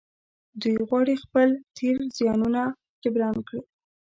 [0.61, 2.61] دوی غواړي خپل تېر زيانونه
[3.03, 3.61] جبران کړي.